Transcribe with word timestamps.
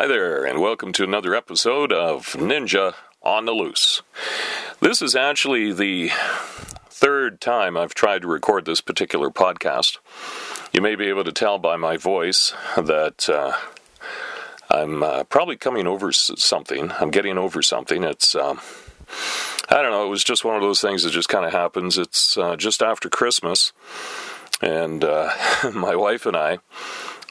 Hi 0.00 0.06
there, 0.06 0.46
and 0.46 0.62
welcome 0.62 0.94
to 0.94 1.04
another 1.04 1.34
episode 1.34 1.92
of 1.92 2.28
Ninja 2.28 2.94
on 3.22 3.44
the 3.44 3.52
Loose. 3.52 4.00
This 4.80 5.02
is 5.02 5.14
actually 5.14 5.74
the 5.74 6.10
third 6.88 7.38
time 7.38 7.76
I've 7.76 7.92
tried 7.92 8.22
to 8.22 8.28
record 8.28 8.64
this 8.64 8.80
particular 8.80 9.28
podcast. 9.28 9.98
You 10.72 10.80
may 10.80 10.94
be 10.94 11.08
able 11.08 11.24
to 11.24 11.32
tell 11.32 11.58
by 11.58 11.76
my 11.76 11.98
voice 11.98 12.54
that 12.78 13.28
uh, 13.28 13.52
I'm 14.70 15.02
uh, 15.02 15.24
probably 15.24 15.56
coming 15.56 15.86
over 15.86 16.12
something. 16.12 16.92
I'm 16.92 17.10
getting 17.10 17.36
over 17.36 17.60
something. 17.60 18.02
It's, 18.02 18.34
um, 18.34 18.58
I 19.68 19.82
don't 19.82 19.90
know, 19.90 20.06
it 20.06 20.08
was 20.10 20.24
just 20.24 20.46
one 20.46 20.56
of 20.56 20.62
those 20.62 20.80
things 20.80 21.02
that 21.02 21.10
just 21.10 21.28
kind 21.28 21.44
of 21.44 21.52
happens. 21.52 21.98
It's 21.98 22.38
uh, 22.38 22.56
just 22.56 22.82
after 22.82 23.10
Christmas, 23.10 23.74
and 24.62 25.04
uh, 25.04 25.30
my 25.74 25.94
wife 25.94 26.24
and 26.24 26.38
I, 26.38 26.60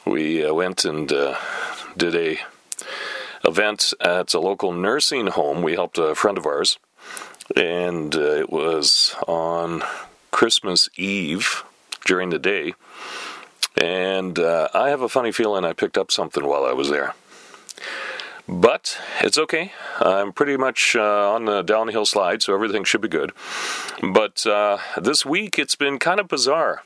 we 0.06 0.46
uh, 0.46 0.54
went 0.54 0.84
and 0.84 1.12
uh, 1.12 1.36
did 1.96 2.14
a 2.14 2.38
event 3.44 3.92
at 4.00 4.34
a 4.34 4.40
local 4.40 4.72
nursing 4.72 5.28
home. 5.28 5.62
We 5.62 5.74
helped 5.74 5.98
a 5.98 6.14
friend 6.14 6.38
of 6.38 6.46
ours, 6.46 6.78
and 7.56 8.14
uh, 8.14 8.20
it 8.20 8.50
was 8.50 9.14
on 9.26 9.82
Christmas 10.30 10.88
Eve 10.96 11.64
during 12.04 12.30
the 12.30 12.38
day. 12.38 12.74
And 13.80 14.38
uh, 14.38 14.68
I 14.74 14.90
have 14.90 15.00
a 15.00 15.08
funny 15.08 15.32
feeling 15.32 15.64
I 15.64 15.72
picked 15.72 15.96
up 15.96 16.10
something 16.10 16.44
while 16.44 16.64
I 16.64 16.72
was 16.72 16.90
there. 16.90 17.14
But 18.48 18.98
it's 19.20 19.38
okay. 19.38 19.72
I'm 20.00 20.32
pretty 20.32 20.56
much 20.56 20.96
uh, 20.96 21.32
on 21.32 21.44
the 21.44 21.62
downhill 21.62 22.04
slide, 22.04 22.42
so 22.42 22.52
everything 22.52 22.82
should 22.82 23.00
be 23.00 23.08
good. 23.08 23.32
But 24.02 24.44
uh, 24.44 24.78
this 25.00 25.24
week 25.24 25.58
it's 25.58 25.76
been 25.76 25.98
kind 25.98 26.18
of 26.18 26.26
bizarre 26.26 26.82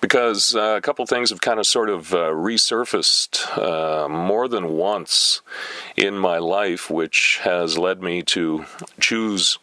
because 0.00 0.54
uh, 0.54 0.74
a 0.76 0.80
couple 0.80 1.04
things 1.06 1.30
have 1.30 1.40
kind 1.40 1.58
of 1.58 1.66
sort 1.66 1.90
of 1.90 2.12
uh, 2.12 2.28
resurfaced 2.28 3.58
uh, 3.58 4.08
more 4.08 4.48
than 4.48 4.68
once 4.68 5.42
in 5.96 6.16
my 6.16 6.38
life, 6.38 6.90
which 6.90 7.40
has 7.42 7.78
led 7.78 8.02
me 8.02 8.22
to 8.22 8.64
choose. 9.00 9.58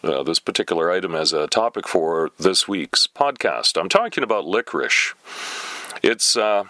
Uh, 0.00 0.22
this 0.22 0.38
particular 0.38 0.92
item 0.92 1.12
as 1.12 1.32
a 1.32 1.48
topic 1.48 1.88
for 1.88 2.30
this 2.38 2.68
week's 2.68 3.08
podcast. 3.08 3.76
I'm 3.76 3.88
talking 3.88 4.22
about 4.22 4.44
licorice. 4.46 5.12
It's 6.04 6.36
uh, 6.36 6.66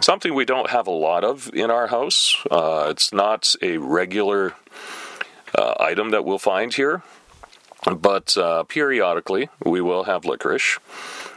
something 0.00 0.32
we 0.32 0.44
don't 0.44 0.70
have 0.70 0.86
a 0.86 0.92
lot 0.92 1.24
of 1.24 1.50
in 1.52 1.72
our 1.72 1.88
house. 1.88 2.36
Uh, 2.48 2.86
it's 2.88 3.12
not 3.12 3.56
a 3.60 3.78
regular 3.78 4.54
item 5.56 6.10
that 6.10 6.24
we'll 6.24 6.38
find 6.38 6.72
here, 6.72 7.02
but 7.84 8.36
periodically 8.68 9.48
we 9.64 9.80
will 9.80 10.04
have 10.04 10.24
licorice. 10.24 10.78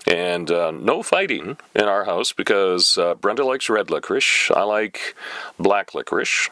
And 0.06 0.52
uh, 0.52 0.72
no 0.72 1.02
fighting 1.02 1.58
in 1.74 1.86
our 1.86 2.04
house 2.04 2.34
because 2.34 2.98
uh, 2.98 3.16
Brenda 3.16 3.46
likes 3.46 3.70
red 3.70 3.90
licorice. 3.90 4.52
I 4.52 4.64
like 4.64 5.16
black 5.58 5.94
licorice. 5.94 6.50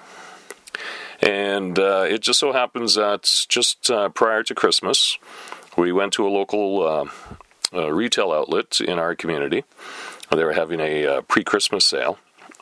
And 1.22 1.78
uh, 1.78 2.06
it 2.08 2.22
just 2.22 2.40
so 2.40 2.54
happens 2.54 2.96
that 2.96 3.46
just 3.50 3.92
uh, 3.92 4.10
prior 4.10 4.44
to 4.44 4.56
Christmas, 4.56 5.18
we 5.78 5.92
went 5.92 6.14
to 6.14 6.26
a 6.26 6.30
local 6.30 6.88
uh, 6.88 7.06
uh, 7.74 7.92
retail 7.92 8.32
outlet 8.32 8.80
in 8.80 8.98
our 8.98 9.16
community. 9.16 9.64
They 10.32 10.46
were 10.46 10.54
having 10.54 10.80
a 10.80 11.22
pre 11.22 11.44
Christmas 11.44 11.86
sale. 11.86 12.18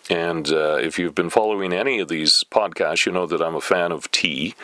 And 0.10 0.48
if 0.50 0.98
you've 0.98 1.14
been 1.14 1.30
following 1.30 1.72
any 1.72 2.00
of 2.00 2.08
these 2.08 2.44
podcasts, 2.50 3.06
you 3.06 3.12
know 3.12 3.28
that 3.28 3.44
I'm 3.44 3.54
a 3.54 3.62
fan 3.62 3.92
of 3.92 4.10
tea. 4.10 4.56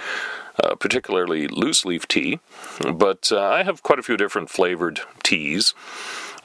Uh, 0.63 0.73
particularly 0.73 1.49
loose 1.49 1.83
leaf 1.83 2.07
tea, 2.07 2.39
but 2.93 3.29
uh, 3.29 3.41
I 3.41 3.63
have 3.63 3.83
quite 3.83 3.99
a 3.99 4.03
few 4.03 4.15
different 4.15 4.49
flavored 4.49 5.01
teas 5.21 5.73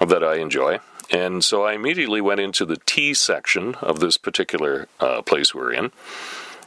that 0.00 0.24
I 0.24 0.38
enjoy. 0.38 0.80
And 1.12 1.44
so 1.44 1.62
I 1.62 1.74
immediately 1.74 2.20
went 2.20 2.40
into 2.40 2.66
the 2.66 2.78
tea 2.86 3.14
section 3.14 3.76
of 3.76 4.00
this 4.00 4.16
particular 4.16 4.88
uh, 4.98 5.22
place 5.22 5.54
we're 5.54 5.72
in 5.72 5.92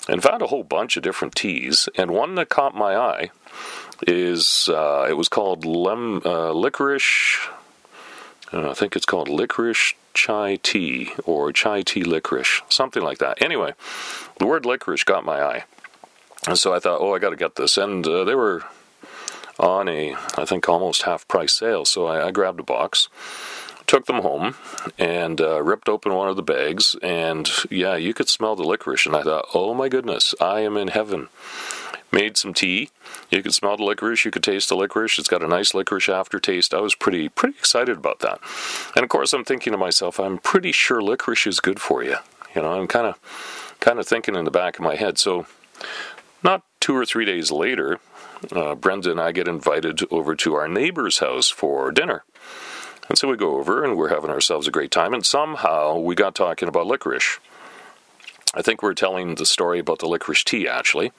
and 0.07 0.23
found 0.23 0.41
a 0.41 0.47
whole 0.47 0.63
bunch 0.63 0.95
of 0.95 1.03
different 1.03 1.35
teas. 1.35 1.89
And 1.97 2.11
one 2.11 2.35
that 2.35 2.47
caught 2.47 2.75
my 2.75 2.95
eye 2.95 3.31
is 4.07 4.69
uh, 4.69 5.05
it 5.09 5.13
was 5.13 5.27
called 5.29 5.65
lem, 5.65 6.21
uh, 6.25 6.51
licorice. 6.51 7.39
I 8.53 8.73
think 8.73 8.95
it's 8.95 9.05
called 9.05 9.29
licorice 9.29 9.95
chai 10.13 10.59
tea 10.61 11.11
or 11.25 11.51
chai 11.51 11.81
tea 11.81 12.03
licorice, 12.03 12.61
something 12.69 13.03
like 13.03 13.17
that. 13.17 13.41
Anyway, 13.41 13.73
the 14.39 14.45
word 14.45 14.65
licorice 14.65 15.03
got 15.03 15.25
my 15.25 15.41
eye. 15.41 15.63
And 16.47 16.57
so 16.57 16.73
I 16.73 16.79
thought, 16.79 16.99
oh, 16.99 17.13
I 17.13 17.19
got 17.19 17.29
to 17.29 17.35
get 17.35 17.55
this. 17.55 17.77
And 17.77 18.05
uh, 18.05 18.23
they 18.23 18.35
were 18.35 18.63
on 19.59 19.87
a, 19.87 20.15
I 20.35 20.45
think, 20.45 20.67
almost 20.67 21.03
half 21.03 21.27
price 21.27 21.53
sale. 21.53 21.85
So 21.85 22.05
I, 22.07 22.27
I 22.27 22.31
grabbed 22.31 22.59
a 22.59 22.63
box, 22.63 23.07
took 23.87 24.05
them 24.07 24.21
home, 24.21 24.55
and 24.97 25.39
uh, 25.39 25.61
ripped 25.61 25.87
open 25.87 26.13
one 26.13 26.29
of 26.29 26.35
the 26.35 26.43
bags. 26.43 26.95
And 27.01 27.49
yeah, 27.69 27.95
you 27.95 28.13
could 28.13 28.29
smell 28.29 28.55
the 28.55 28.63
licorice. 28.63 29.05
And 29.05 29.15
I 29.15 29.23
thought, 29.23 29.45
oh 29.53 29.73
my 29.73 29.89
goodness, 29.89 30.35
I 30.41 30.61
am 30.61 30.75
in 30.77 30.89
heaven. 30.89 31.29
Made 32.11 32.37
some 32.37 32.53
tea. 32.53 32.91
You 33.31 33.41
could 33.41 33.55
smell 33.55 33.75
the 33.75 33.83
licorice. 33.83 34.23
You 34.23 34.29
could 34.29 34.43
taste 34.43 34.69
the 34.69 34.75
licorice. 34.75 35.17
It's 35.17 35.27
got 35.27 35.41
a 35.41 35.47
nice 35.47 35.73
licorice 35.73 36.09
aftertaste. 36.09 36.71
I 36.71 36.79
was 36.79 36.93
pretty 36.93 37.27
pretty 37.27 37.57
excited 37.57 37.97
about 37.97 38.19
that. 38.19 38.39
And 38.95 39.03
of 39.03 39.09
course, 39.09 39.33
I'm 39.33 39.43
thinking 39.43 39.71
to 39.71 39.77
myself, 39.77 40.19
I'm 40.19 40.37
pretty 40.37 40.71
sure 40.71 41.01
licorice 41.01 41.47
is 41.47 41.59
good 41.59 41.81
for 41.81 42.03
you. 42.03 42.17
You 42.55 42.61
know, 42.61 42.73
I'm 42.73 42.87
kind 42.87 43.07
of 43.07 43.77
kind 43.79 43.97
of 43.97 44.07
thinking 44.07 44.35
in 44.35 44.45
the 44.45 44.51
back 44.51 44.75
of 44.75 44.83
my 44.83 44.93
head. 44.95 45.17
So 45.17 45.47
not 46.43 46.63
two 46.79 46.95
or 46.95 47.05
three 47.05 47.25
days 47.25 47.51
later, 47.51 47.99
uh, 48.51 48.75
Brenda 48.75 49.11
and 49.11 49.19
I 49.19 49.31
get 49.31 49.47
invited 49.47 50.01
over 50.11 50.35
to 50.35 50.55
our 50.55 50.67
neighbor's 50.67 51.19
house 51.19 51.49
for 51.49 51.91
dinner. 51.91 52.23
And 53.09 53.17
so 53.17 53.27
we 53.27 53.37
go 53.37 53.57
over 53.57 53.83
and 53.83 53.97
we're 53.97 54.09
having 54.09 54.29
ourselves 54.29 54.67
a 54.67 54.71
great 54.71 54.91
time. 54.91 55.13
And 55.13 55.25
somehow 55.25 55.97
we 55.97 56.15
got 56.15 56.35
talking 56.35 56.67
about 56.67 56.87
licorice. 56.87 57.39
I 58.55 58.61
think 58.61 58.83
we're 58.83 58.93
telling 58.93 59.35
the 59.35 59.45
story 59.45 59.79
about 59.79 59.99
the 59.99 60.07
licorice 60.07 60.43
tea, 60.43 60.67
actually. 60.67 61.11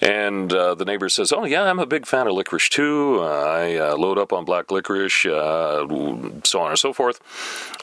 And 0.00 0.52
uh, 0.52 0.74
the 0.74 0.84
neighbor 0.84 1.08
says, 1.08 1.32
Oh, 1.32 1.44
yeah, 1.44 1.62
I'm 1.62 1.78
a 1.78 1.86
big 1.86 2.06
fan 2.06 2.26
of 2.26 2.34
licorice 2.34 2.68
too. 2.68 3.20
Uh, 3.20 3.26
I 3.26 3.76
uh, 3.76 3.96
load 3.96 4.18
up 4.18 4.32
on 4.32 4.44
black 4.44 4.70
licorice, 4.72 5.24
uh, 5.26 5.86
so 6.44 6.60
on 6.60 6.70
and 6.70 6.78
so 6.78 6.92
forth. 6.92 7.20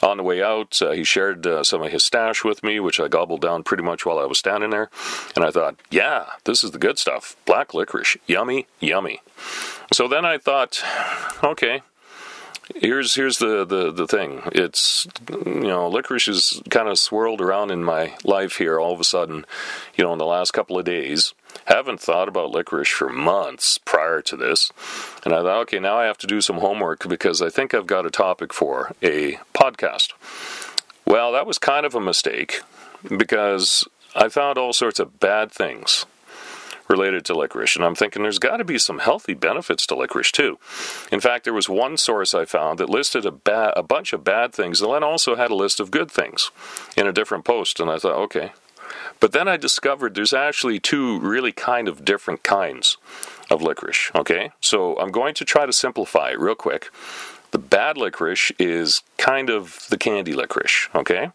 On 0.02 0.18
the 0.18 0.22
way 0.22 0.42
out, 0.42 0.80
uh, 0.82 0.90
he 0.90 1.02
shared 1.04 1.46
uh, 1.46 1.64
some 1.64 1.82
of 1.82 1.90
his 1.90 2.02
stash 2.02 2.44
with 2.44 2.62
me, 2.62 2.78
which 2.78 3.00
I 3.00 3.08
gobbled 3.08 3.40
down 3.40 3.62
pretty 3.62 3.82
much 3.82 4.04
while 4.04 4.18
I 4.18 4.26
was 4.26 4.38
standing 4.38 4.70
there. 4.70 4.90
And 5.34 5.44
I 5.44 5.50
thought, 5.50 5.76
Yeah, 5.90 6.26
this 6.44 6.62
is 6.62 6.72
the 6.72 6.78
good 6.78 6.98
stuff. 6.98 7.36
Black 7.46 7.72
licorice. 7.72 8.18
Yummy, 8.26 8.66
yummy. 8.80 9.22
So 9.92 10.08
then 10.08 10.24
I 10.26 10.36
thought, 10.36 10.82
Okay, 11.42 11.82
here's 12.76 13.14
here's 13.14 13.38
the, 13.38 13.64
the, 13.64 13.90
the 13.90 14.06
thing. 14.06 14.42
It's 14.52 15.06
you 15.28 15.60
know 15.60 15.88
licorice 15.88 16.28
is 16.28 16.62
kind 16.70 16.88
of 16.88 16.98
swirled 16.98 17.40
around 17.40 17.70
in 17.70 17.84
my 17.84 18.14
life 18.24 18.56
here 18.56 18.78
all 18.78 18.92
of 18.92 19.00
a 19.00 19.04
sudden. 19.04 19.44
You 19.96 20.04
know, 20.04 20.12
in 20.12 20.18
the 20.18 20.26
last 20.26 20.52
couple 20.52 20.78
of 20.78 20.84
days, 20.84 21.34
haven't 21.66 22.00
thought 22.00 22.28
about 22.28 22.50
licorice 22.50 22.88
for 22.88 23.08
months 23.08 23.78
prior 23.78 24.22
to 24.22 24.36
this, 24.36 24.72
and 25.24 25.34
I 25.34 25.42
thought, 25.42 25.60
okay, 25.62 25.78
now 25.78 25.96
I 25.98 26.04
have 26.04 26.18
to 26.18 26.26
do 26.26 26.40
some 26.40 26.58
homework 26.58 27.08
because 27.08 27.42
I 27.42 27.50
think 27.50 27.74
I've 27.74 27.86
got 27.86 28.06
a 28.06 28.10
topic 28.10 28.52
for 28.52 28.92
a 29.02 29.38
podcast. 29.54 30.12
Well, 31.06 31.32
that 31.32 31.46
was 31.46 31.58
kind 31.58 31.84
of 31.84 31.94
a 31.94 32.00
mistake 32.00 32.60
because 33.16 33.86
I 34.14 34.28
found 34.28 34.58
all 34.58 34.72
sorts 34.72 35.00
of 35.00 35.18
bad 35.20 35.50
things 35.50 36.06
related 36.90 37.24
to 37.24 37.34
licorice. 37.34 37.76
And 37.76 37.84
I'm 37.84 37.94
thinking 37.94 38.22
there's 38.22 38.38
got 38.38 38.58
to 38.58 38.64
be 38.64 38.78
some 38.78 38.98
healthy 38.98 39.32
benefits 39.32 39.86
to 39.86 39.94
licorice 39.94 40.32
too. 40.32 40.58
In 41.10 41.20
fact, 41.20 41.44
there 41.44 41.54
was 41.54 41.68
one 41.68 41.96
source 41.96 42.34
I 42.34 42.44
found 42.44 42.78
that 42.78 42.90
listed 42.90 43.24
a, 43.24 43.30
ba- 43.30 43.72
a 43.76 43.82
bunch 43.82 44.12
of 44.12 44.24
bad 44.24 44.52
things 44.52 44.82
and 44.82 44.92
then 44.92 45.04
also 45.04 45.36
had 45.36 45.50
a 45.50 45.54
list 45.54 45.80
of 45.80 45.90
good 45.90 46.10
things 46.10 46.50
in 46.96 47.06
a 47.06 47.12
different 47.12 47.44
post. 47.44 47.80
And 47.80 47.90
I 47.90 47.98
thought, 47.98 48.16
okay. 48.24 48.52
But 49.20 49.32
then 49.32 49.46
I 49.46 49.56
discovered 49.56 50.14
there's 50.14 50.32
actually 50.32 50.80
two 50.80 51.20
really 51.20 51.52
kind 51.52 51.88
of 51.88 52.04
different 52.04 52.42
kinds 52.42 52.96
of 53.50 53.62
licorice. 53.62 54.10
Okay, 54.14 54.50
so 54.60 54.98
I'm 54.98 55.10
going 55.10 55.34
to 55.34 55.44
try 55.44 55.66
to 55.66 55.72
simplify 55.72 56.30
it 56.30 56.40
real 56.40 56.54
quick. 56.54 56.90
The 57.50 57.58
bad 57.58 57.96
licorice 57.96 58.52
is 58.58 59.02
kind 59.18 59.50
of 59.50 59.86
the 59.90 59.98
candy 59.98 60.32
licorice, 60.32 60.88
okay? 60.94 61.30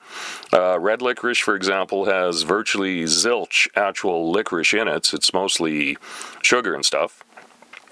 Uh, 0.54 0.80
red 0.80 1.02
licorice, 1.02 1.40
for 1.40 1.56
example, 1.56 2.06
has 2.06 2.44
virtually 2.44 3.04
zilch 3.04 3.68
actual 3.76 4.32
licorice 4.32 4.74
in 4.74 4.88
it. 4.88 5.14
It's 5.14 5.34
mostly 5.34 5.98
sugar 6.42 6.74
and 6.74 6.86
stuff. 6.86 7.22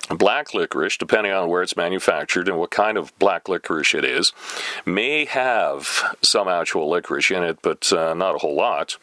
Black 0.09 0.53
licorice, 0.53 0.98
depending 0.98 1.31
on 1.31 1.48
where 1.50 1.62
it's 1.62 1.77
manufactured 1.77 2.50
and 2.50 2.57
what 2.57 2.71
kind 2.71 2.98
of 2.98 3.18
black 3.19 3.48
licorice 3.48 3.94
it 3.94 4.03
is, 4.03 4.33
may 4.86 5.24
have 5.24 6.18
some 6.21 6.50
actual 6.50 6.89
licorice 6.89 7.31
in 7.31 7.42
it, 7.42 7.59
but 7.62 7.92
uh, 7.94 8.13
not 8.13 8.36
a 8.36 8.39
whole 8.39 8.56
lot. 8.56 8.98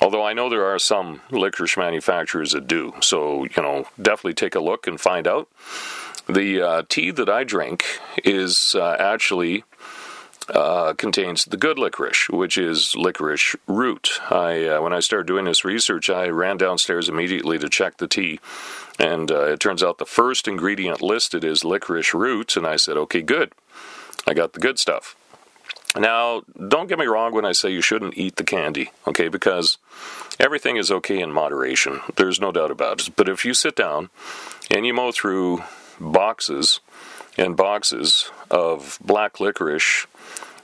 Although 0.00 0.24
I 0.24 0.32
know 0.32 0.48
there 0.48 0.64
are 0.64 0.78
some 0.78 1.20
licorice 1.30 1.76
manufacturers 1.76 2.52
that 2.52 2.68
do. 2.68 2.92
So, 3.00 3.44
you 3.44 3.62
know, 3.62 3.88
definitely 4.00 4.34
take 4.34 4.54
a 4.54 4.60
look 4.60 4.86
and 4.86 5.00
find 5.00 5.26
out. 5.26 5.48
The 6.28 6.62
uh, 6.62 6.82
tea 6.88 7.10
that 7.10 7.28
I 7.28 7.44
drink 7.44 7.84
is 8.24 8.74
uh, 8.74 8.96
actually 8.98 9.64
uh, 10.48 10.94
contains 10.94 11.44
the 11.44 11.56
good 11.56 11.78
licorice, 11.78 12.28
which 12.30 12.56
is 12.56 12.94
licorice 12.96 13.56
root. 13.66 14.20
I 14.30 14.66
uh, 14.66 14.82
when 14.82 14.92
I 14.92 15.00
started 15.00 15.26
doing 15.26 15.44
this 15.44 15.64
research, 15.64 16.08
I 16.08 16.28
ran 16.28 16.56
downstairs 16.56 17.08
immediately 17.08 17.58
to 17.58 17.68
check 17.68 17.98
the 17.98 18.08
tea, 18.08 18.40
and 18.98 19.30
uh, 19.30 19.52
it 19.52 19.60
turns 19.60 19.82
out 19.82 19.98
the 19.98 20.06
first 20.06 20.48
ingredient 20.48 21.02
listed 21.02 21.44
is 21.44 21.64
licorice 21.64 22.14
root, 22.14 22.56
and 22.56 22.66
I 22.66 22.76
said, 22.76 22.96
okay, 22.96 23.22
good, 23.22 23.52
I 24.26 24.34
got 24.34 24.54
the 24.54 24.60
good 24.60 24.78
stuff. 24.78 25.16
Now, 25.96 26.42
don't 26.68 26.88
get 26.88 26.98
me 26.98 27.06
wrong 27.06 27.32
when 27.32 27.44
I 27.44 27.52
say 27.52 27.70
you 27.70 27.80
shouldn't 27.80 28.18
eat 28.18 28.36
the 28.36 28.44
candy, 28.44 28.90
okay, 29.06 29.28
because 29.28 29.78
everything 30.40 30.76
is 30.76 30.90
okay 30.90 31.20
in 31.20 31.32
moderation. 31.32 32.00
There's 32.16 32.40
no 32.40 32.50
doubt 32.50 32.72
about 32.72 33.06
it. 33.06 33.14
But 33.14 33.28
if 33.28 33.44
you 33.44 33.54
sit 33.54 33.76
down 33.76 34.10
and 34.74 34.84
you 34.84 34.92
mow 34.92 35.12
through 35.12 35.62
boxes 36.00 36.80
and 37.36 37.56
boxes 37.56 38.30
of 38.50 38.98
black 39.04 39.40
licorice 39.40 40.06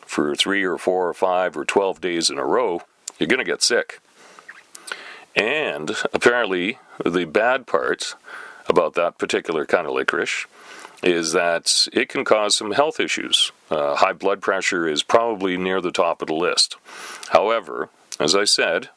for 0.01 0.35
three 0.35 0.65
or 0.65 0.79
four 0.79 1.09
or 1.09 1.15
five 1.15 1.57
or 1.57 1.65
12 1.65 2.01
days 2.01 2.31
in 2.31 2.39
a 2.39 2.45
row, 2.45 2.83
you're 3.19 3.29
going 3.29 3.39
to 3.39 3.45
get 3.45 3.63
sick. 3.63 4.01
And 5.37 5.97
apparently, 6.13 6.79
the 7.05 7.25
bad 7.25 7.67
part 7.67 8.17
about 8.69 8.95
that 8.95 9.19
particular 9.19 9.65
kind 9.65 9.87
of 9.87 9.93
licorice 9.93 10.47
is 11.03 11.33
that 11.33 11.89
it 11.93 12.09
can 12.09 12.25
cause 12.25 12.57
some 12.57 12.73
health 12.73 13.01
issues. 13.01 13.53
Uh, 13.71 13.97
high 13.97 14.13
blood 14.13 14.41
pressure 14.43 14.87
is 14.89 15.03
probably 15.03 15.57
near 15.57 15.81
the 15.81 15.93
top 15.93 16.21
of 16.21 16.29
the 16.29 16.35
list. 16.35 16.77
However, 17.29 17.89
as 18.19 18.35
I 18.35 18.45
said, 18.45 18.91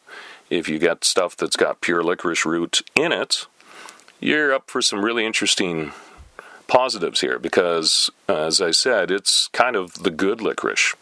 if 0.49 0.67
you 0.67 0.79
get 0.79 1.05
stuff 1.05 1.37
that's 1.37 1.55
got 1.55 1.81
pure 1.81 2.03
licorice 2.03 2.45
root 2.45 2.81
in 2.95 3.11
it, 3.11 3.47
you're 4.19 4.53
up 4.53 4.69
for 4.69 4.81
some 4.81 5.03
really 5.03 5.25
interesting 5.25 5.91
positives 6.67 7.21
here 7.21 7.39
because, 7.39 8.09
uh, 8.27 8.45
as 8.45 8.61
I 8.61 8.71
said, 8.71 9.11
it's 9.11 9.47
kind 9.49 9.75
of 9.75 10.03
the 10.03 10.11
good 10.11 10.41
licorice. 10.41 10.95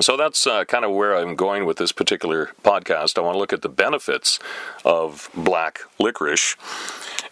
So 0.00 0.16
that's 0.16 0.46
uh, 0.46 0.64
kind 0.64 0.84
of 0.84 0.92
where 0.92 1.16
I'm 1.16 1.34
going 1.34 1.66
with 1.66 1.76
this 1.76 1.92
particular 1.92 2.50
podcast. 2.62 3.18
I 3.18 3.22
want 3.22 3.34
to 3.34 3.38
look 3.38 3.52
at 3.52 3.62
the 3.62 3.68
benefits 3.68 4.38
of 4.84 5.28
black 5.34 5.80
licorice, 5.98 6.56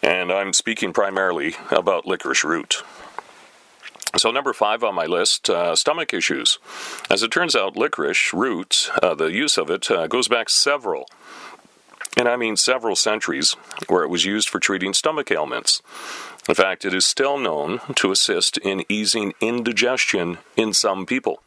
and 0.03 0.31
I'm 0.31 0.53
speaking 0.53 0.91
primarily 0.91 1.55
about 1.71 2.05
licorice 2.05 2.43
root. 2.43 2.83
So, 4.17 4.31
number 4.31 4.53
five 4.53 4.83
on 4.83 4.95
my 4.95 5.05
list 5.05 5.49
uh, 5.49 5.75
stomach 5.75 6.13
issues. 6.13 6.57
As 7.09 7.23
it 7.23 7.31
turns 7.31 7.55
out, 7.55 7.77
licorice 7.77 8.33
root, 8.33 8.89
uh, 9.01 9.13
the 9.15 9.27
use 9.27 9.57
of 9.57 9.69
it, 9.69 9.89
uh, 9.89 10.07
goes 10.07 10.27
back 10.27 10.49
several, 10.49 11.07
and 12.17 12.27
I 12.27 12.35
mean 12.35 12.57
several 12.57 12.95
centuries, 12.95 13.53
where 13.87 14.03
it 14.03 14.09
was 14.09 14.25
used 14.25 14.49
for 14.49 14.59
treating 14.59 14.93
stomach 14.93 15.31
ailments. 15.31 15.81
In 16.47 16.55
fact, 16.55 16.85
it 16.85 16.93
is 16.93 17.05
still 17.05 17.37
known 17.37 17.79
to 17.95 18.11
assist 18.11 18.57
in 18.57 18.83
easing 18.89 19.33
indigestion 19.39 20.39
in 20.55 20.73
some 20.73 21.05
people. 21.05 21.41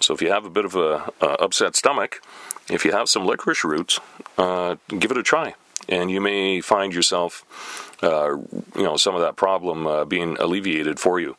So 0.00 0.14
if 0.14 0.20
you 0.20 0.32
have 0.32 0.44
a 0.44 0.50
bit 0.50 0.64
of 0.64 0.74
a 0.74 1.12
upset 1.20 1.76
stomach, 1.76 2.20
if 2.68 2.84
you 2.84 2.92
have 2.92 3.08
some 3.08 3.24
licorice 3.24 3.64
roots, 3.64 4.00
uh, 4.36 4.76
give 4.88 5.10
it 5.10 5.16
a 5.16 5.22
try, 5.22 5.54
and 5.88 6.10
you 6.10 6.20
may 6.20 6.60
find 6.60 6.92
yourself, 6.92 7.44
uh, 8.02 8.36
you 8.74 8.82
know, 8.82 8.96
some 8.96 9.14
of 9.14 9.20
that 9.20 9.36
problem 9.36 9.86
uh, 9.86 10.04
being 10.04 10.36
alleviated 10.38 10.98
for 10.98 11.20
you. 11.20 11.36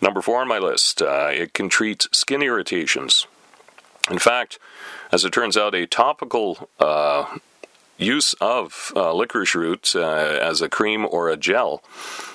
Number 0.00 0.22
four 0.22 0.40
on 0.40 0.48
my 0.48 0.58
list, 0.58 1.02
uh, 1.02 1.30
it 1.32 1.52
can 1.52 1.68
treat 1.68 2.08
skin 2.10 2.42
irritations. 2.42 3.26
In 4.10 4.18
fact, 4.18 4.58
as 5.12 5.24
it 5.24 5.32
turns 5.32 5.56
out, 5.56 5.74
a 5.74 5.86
topical 5.86 6.70
uh, 6.78 7.38
use 8.04 8.34
of 8.40 8.92
uh, 8.96 9.12
licorice 9.12 9.54
root 9.54 9.94
as 9.94 10.60
a 10.60 10.68
cream 10.68 11.06
or 11.08 11.28
a 11.28 11.36
gel 11.36 11.82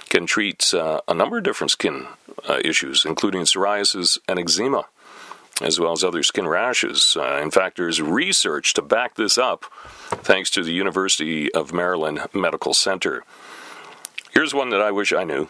can 0.09 0.25
treat 0.25 0.73
a 0.73 1.13
number 1.13 1.38
of 1.38 1.44
different 1.44 1.71
skin 1.71 2.07
issues, 2.63 3.06
including 3.06 3.41
psoriasis 3.41 4.17
and 4.27 4.39
eczema 4.39 4.85
as 5.62 5.79
well 5.79 5.94
as 5.94 6.03
other 6.03 6.23
skin 6.23 6.47
rashes. 6.47 7.15
Uh, 7.17 7.39
in 7.41 7.51
fact, 7.51 7.77
there's 7.77 8.01
research 8.01 8.73
to 8.73 8.81
back 8.81 9.15
this 9.15 9.38
up 9.38 9.65
thanks 10.09 10.50
to 10.51 10.63
the 10.63 10.73
University 10.73 11.51
of 11.53 11.73
Maryland 11.73 12.19
Medical 12.33 12.73
Center. 12.73 13.23
Here's 14.31 14.53
one 14.53 14.69
that 14.71 14.81
I 14.81 14.91
wish 14.91 15.13
I 15.13 15.23
knew, 15.23 15.47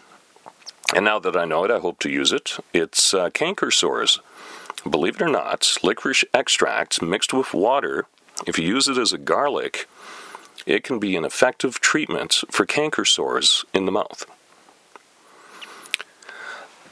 and 0.94 1.04
now 1.04 1.18
that 1.18 1.36
I 1.36 1.44
know 1.44 1.64
it, 1.64 1.70
I 1.70 1.80
hope 1.80 1.98
to 2.00 2.10
use 2.10 2.32
it. 2.32 2.56
It's 2.72 3.12
uh, 3.12 3.30
canker 3.30 3.70
sores. 3.70 4.20
Believe 4.88 5.16
it 5.16 5.22
or 5.22 5.28
not, 5.28 5.76
licorice 5.82 6.24
extract 6.32 7.02
mixed 7.02 7.34
with 7.34 7.52
water, 7.52 8.06
if 8.46 8.58
you 8.58 8.68
use 8.68 8.86
it 8.86 8.98
as 8.98 9.12
a 9.12 9.18
garlic, 9.18 9.88
it 10.66 10.84
can 10.84 10.98
be 10.98 11.16
an 11.16 11.24
effective 11.24 11.80
treatment 11.80 12.42
for 12.50 12.66
canker 12.66 13.04
sores 13.04 13.64
in 13.72 13.86
the 13.86 13.92
mouth. 13.92 14.26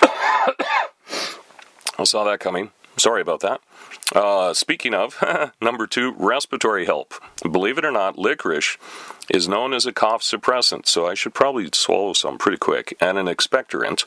I 1.98 2.04
saw 2.04 2.24
that 2.24 2.40
coming. 2.40 2.70
Sorry 2.96 3.20
about 3.20 3.40
that. 3.40 3.60
Uh, 4.14 4.54
speaking 4.54 4.94
of, 4.94 5.22
number 5.60 5.86
two, 5.86 6.14
respiratory 6.16 6.86
help. 6.86 7.14
Believe 7.42 7.78
it 7.78 7.84
or 7.84 7.90
not, 7.90 8.16
licorice 8.18 8.76
is 9.28 9.48
known 9.48 9.72
as 9.72 9.86
a 9.86 9.92
cough 9.92 10.22
suppressant, 10.22 10.86
so 10.86 11.06
I 11.06 11.14
should 11.14 11.34
probably 11.34 11.68
swallow 11.72 12.12
some 12.12 12.38
pretty 12.38 12.58
quick, 12.58 12.96
and 13.00 13.18
an 13.18 13.26
expectorant. 13.26 14.04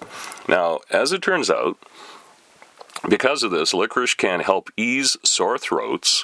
Now, 0.47 0.79
as 0.89 1.11
it 1.11 1.21
turns 1.21 1.49
out, 1.49 1.77
because 3.09 3.43
of 3.43 3.51
this, 3.51 3.73
licorice 3.73 4.13
can 4.13 4.39
help 4.39 4.69
ease 4.77 5.17
sore 5.23 5.57
throats. 5.57 6.23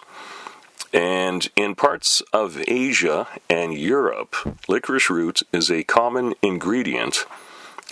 And 0.93 1.49
in 1.55 1.73
parts 1.73 2.21
of 2.31 2.63
Asia 2.67 3.27
and 3.49 3.73
Europe, 3.73 4.35
licorice 4.67 5.09
root 5.09 5.41
is 5.51 5.71
a 5.71 5.83
common 5.83 6.35
ingredient 6.43 7.25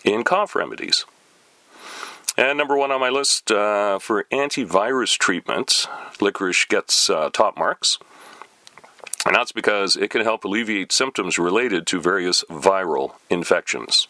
in 0.03 0.23
cough 0.23 0.55
remedies. 0.55 1.05
And 2.37 2.57
number 2.57 2.77
one 2.77 2.91
on 2.91 2.99
my 2.99 3.09
list 3.09 3.51
uh, 3.51 3.99
for 3.99 4.25
antivirus 4.31 5.17
treatments, 5.17 5.87
licorice 6.21 6.65
gets 6.65 7.09
uh, 7.09 7.29
top 7.31 7.57
marks. 7.57 7.97
And 9.25 9.35
that's 9.35 9.51
because 9.51 9.95
it 9.95 10.09
can 10.09 10.21
help 10.21 10.45
alleviate 10.45 10.91
symptoms 10.91 11.37
related 11.37 11.85
to 11.87 11.99
various 11.99 12.43
viral 12.49 13.15
infections. 13.29 14.07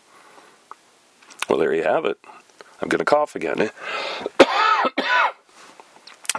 Well, 1.49 1.59
there 1.59 1.73
you 1.73 1.83
have 1.83 2.05
it. 2.05 2.17
I'm 2.81 2.89
going 2.89 2.99
to 2.99 3.05
cough 3.05 3.35
again. 3.35 3.71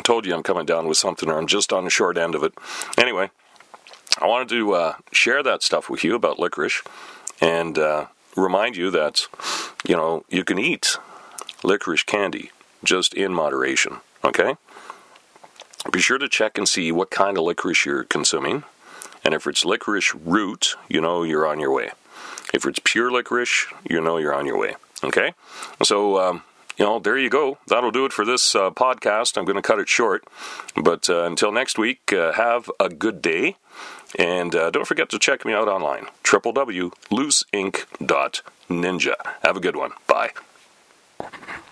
Told 0.02 0.26
you 0.26 0.34
I'm 0.34 0.42
coming 0.42 0.66
down 0.66 0.88
with 0.88 0.96
something, 0.96 1.28
or 1.28 1.38
I'm 1.38 1.46
just 1.46 1.72
on 1.72 1.84
the 1.84 1.90
short 1.90 2.18
end 2.18 2.34
of 2.34 2.42
it. 2.42 2.52
Anyway, 2.98 3.30
I 4.18 4.26
wanted 4.26 4.48
to 4.50 4.72
uh, 4.72 4.94
share 5.12 5.42
that 5.42 5.62
stuff 5.62 5.88
with 5.88 6.02
you 6.02 6.14
about 6.14 6.38
licorice 6.38 6.82
and 7.40 7.78
uh, 7.78 8.06
remind 8.36 8.76
you 8.76 8.90
that, 8.90 9.26
you 9.86 9.96
know, 9.96 10.24
you 10.28 10.44
can 10.44 10.58
eat 10.58 10.98
licorice 11.62 12.02
candy, 12.02 12.50
just 12.82 13.14
in 13.14 13.32
moderation, 13.32 13.98
okay? 14.24 14.56
Be 15.90 16.00
sure 16.00 16.18
to 16.18 16.28
check 16.28 16.58
and 16.58 16.68
see 16.68 16.92
what 16.92 17.10
kind 17.10 17.38
of 17.38 17.44
licorice 17.44 17.84
you're 17.84 18.04
consuming. 18.04 18.64
And 19.24 19.34
if 19.34 19.46
it's 19.46 19.64
licorice 19.64 20.14
root, 20.14 20.74
you 20.88 21.00
know 21.00 21.22
you're 21.22 21.46
on 21.46 21.60
your 21.60 21.72
way. 21.72 21.90
If 22.52 22.66
it's 22.66 22.80
pure 22.82 23.10
licorice, 23.10 23.66
you 23.88 24.00
know 24.00 24.18
you're 24.18 24.34
on 24.34 24.46
your 24.46 24.58
way. 24.58 24.74
Okay? 25.04 25.34
So, 25.82 26.20
um, 26.20 26.42
you 26.78 26.84
know, 26.84 26.98
there 26.98 27.18
you 27.18 27.30
go. 27.30 27.58
That'll 27.66 27.90
do 27.90 28.04
it 28.04 28.12
for 28.12 28.24
this 28.24 28.54
uh, 28.54 28.70
podcast. 28.70 29.36
I'm 29.36 29.44
going 29.44 29.56
to 29.56 29.62
cut 29.62 29.78
it 29.78 29.88
short. 29.88 30.24
But 30.76 31.10
uh, 31.10 31.24
until 31.24 31.52
next 31.52 31.78
week, 31.78 32.12
uh, 32.12 32.32
have 32.32 32.70
a 32.80 32.88
good 32.88 33.22
day. 33.22 33.56
And 34.18 34.54
uh, 34.54 34.70
don't 34.70 34.86
forget 34.86 35.08
to 35.10 35.18
check 35.18 35.44
me 35.44 35.52
out 35.54 35.68
online 35.68 36.06
www.looseinc.ninja. 36.24 39.14
Have 39.42 39.56
a 39.56 39.60
good 39.60 39.76
one. 39.76 39.92
Bye. 40.06 40.30